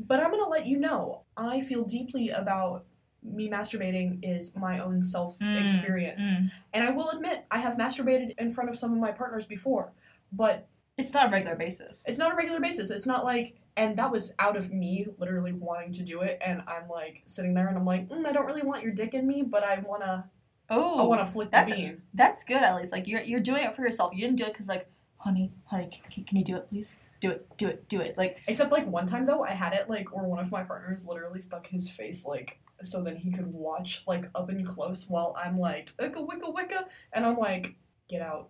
[0.00, 2.84] But I'm gonna let you know, I feel deeply about
[3.26, 6.38] me masturbating is my own self Mm, experience.
[6.40, 6.50] mm.
[6.74, 9.92] And I will admit, I have masturbated in front of some of my partners before,
[10.32, 10.66] but
[10.96, 12.06] It's not a regular basis.
[12.08, 12.90] it's not a regular basis.
[12.90, 16.40] It's not like, and that was out of me literally wanting to do it.
[16.44, 19.12] And I'm like sitting there and I'm like, mm, I don't really want your dick
[19.12, 20.30] in me, but I wanna,
[20.70, 22.02] Oh, I oh, wanna flick the that's- bean.
[22.14, 22.92] that's good at least.
[22.92, 24.12] Like you're you're doing it for yourself.
[24.14, 26.98] You didn't do it because like, honey, honey, can, can you do it, please?
[27.20, 28.16] Do it, do it, do it.
[28.18, 31.06] Like Except like one time though, I had it like or one of my partners
[31.06, 35.36] literally stuck his face like so then he could watch like up and close while
[35.42, 37.74] I'm like wicka wicka wicka and I'm like
[38.08, 38.48] get out.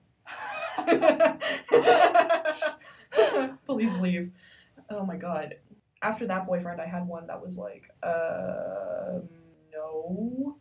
[3.66, 4.30] Please leave.
[4.90, 5.56] Oh my god.
[6.02, 9.28] After that boyfriend, I had one that was like, um,
[9.72, 10.56] no,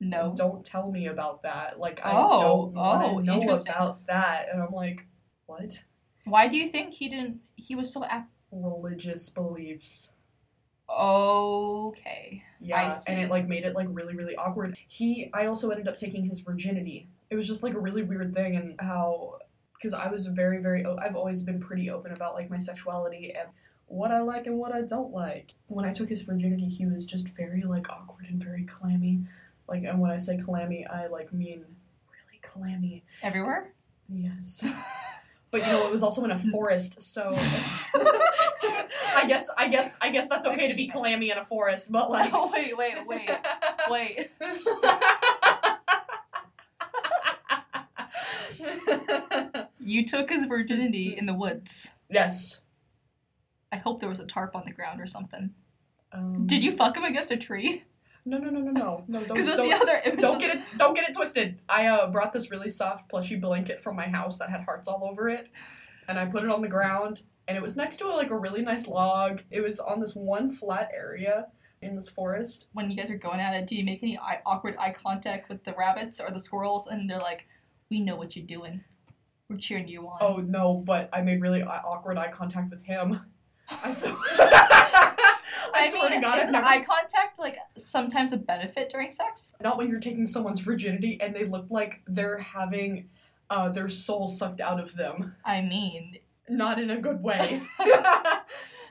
[0.00, 0.34] no.
[0.36, 1.78] don't tell me about that.
[1.78, 4.46] Like, I Oh, don't want to oh, know about that.
[4.52, 5.06] And I'm like,
[5.46, 5.84] what?
[6.24, 7.40] Why do you think he didn't?
[7.54, 10.12] He was so ap- Religious beliefs.
[10.98, 12.42] Okay.
[12.60, 14.76] Yeah, and it like made it like really really awkward.
[14.86, 17.08] He I also ended up taking his virginity.
[17.30, 19.38] It was just like a really weird thing and how
[19.74, 23.32] because I was very very o- I've always been pretty open about like my sexuality
[23.38, 23.48] and
[23.86, 25.52] what I like and what I don't like.
[25.68, 29.20] When I took his virginity, he was just very like awkward and very clammy.
[29.68, 31.64] Like and when I say clammy, I like mean
[32.10, 33.02] really clammy.
[33.22, 33.72] Everywhere.
[34.08, 34.64] Yes.
[35.52, 37.30] But you know, it was also in a forest, so
[39.14, 42.10] I guess I guess I guess that's okay to be clammy in a forest, but
[42.10, 43.30] like oh wait, wait, wait,
[43.88, 44.30] wait.
[49.84, 51.90] You took his virginity in the woods.
[52.08, 52.60] yes.
[53.70, 55.54] I hope there was a tarp on the ground or something.
[56.12, 57.84] Um, Did you fuck him against a tree?
[58.24, 59.18] No, no, no, no, no, no.
[59.18, 60.20] Don't, Because that's don't, the other image.
[60.20, 60.64] don't get it.
[60.76, 61.58] Don't get it twisted.
[61.68, 65.04] I uh, brought this really soft plushy blanket from my house that had hearts all
[65.10, 65.50] over it,
[66.08, 67.22] and I put it on the ground.
[67.48, 69.42] And it was next to like a really nice log.
[69.50, 71.48] It was on this one flat area
[71.82, 72.66] in this forest.
[72.72, 75.48] When you guys are going at it, do you make any eye, awkward eye contact
[75.48, 76.86] with the rabbits or the squirrels?
[76.86, 77.48] And they're like,
[77.90, 78.84] "We know what you're doing.
[79.48, 80.74] We're cheering you on." Oh no!
[80.74, 83.20] But I made really awkward eye contact with him.
[83.68, 84.16] I so.
[85.74, 89.52] I, swear mean, to God, I've never eye contact like sometimes a benefit during sex?
[89.60, 93.08] not when you're taking someone's virginity and they look like they're having
[93.50, 95.34] uh, their soul sucked out of them.
[95.44, 97.62] I mean, Not in a good way.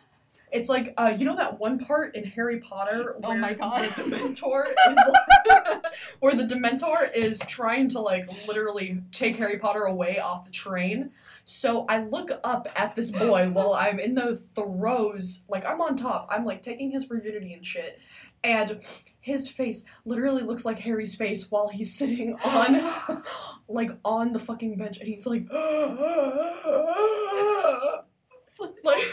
[0.51, 3.83] it's like uh, you know that one part in Harry Potter Oh where my God.
[3.83, 4.97] the Dementor is
[6.19, 11.11] where the Dementor is trying to like literally take Harry Potter away off the train.
[11.43, 15.95] So I look up at this boy while I'm in the throes, like I'm on
[15.95, 16.27] top.
[16.29, 17.99] I'm like taking his virginity and shit.
[18.43, 18.81] And
[19.19, 23.23] his face literally looks like Harry's face while he's sitting on
[23.67, 25.45] like on the fucking bench and he's like
[28.83, 29.03] like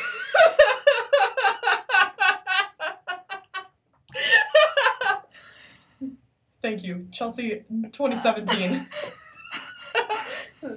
[6.61, 7.07] Thank you.
[7.13, 8.89] Chelsea 2017.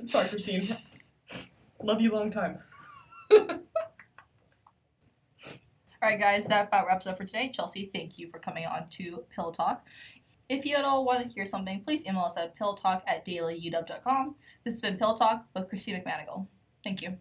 [0.07, 0.77] Sorry, Christine.
[1.81, 2.59] Love you long time.
[3.31, 3.39] All
[6.01, 7.51] right, guys, that about wraps it up for today.
[7.53, 9.85] Chelsea, thank you for coming on to Pillow Talk.
[10.49, 14.35] If you at all want to hear something, please email us at pillowtalk at dailyuw.com.
[14.65, 16.47] This has been Pillow Talk with Christine McManigal.
[16.83, 17.17] Thank you.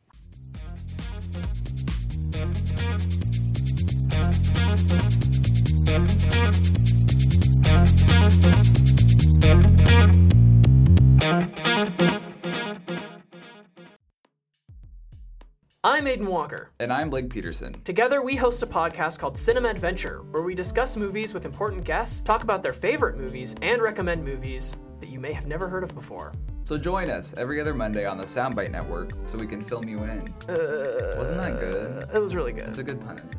[15.82, 16.70] I'm Aiden Walker.
[16.78, 17.72] And I'm Blake Peterson.
[17.82, 22.20] Together, we host a podcast called Cinema Adventure, where we discuss movies with important guests,
[22.20, 25.92] talk about their favorite movies, and recommend movies that you may have never heard of
[25.96, 26.32] before.
[26.62, 30.04] So join us every other Monday on the Soundbite Network so we can film you
[30.04, 30.20] in.
[30.48, 32.04] Uh, Wasn't that good?
[32.14, 32.68] It was really good.
[32.68, 33.38] It's a good pun, isn't it?